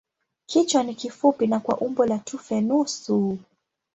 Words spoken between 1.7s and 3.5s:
umbo la tufe nusu.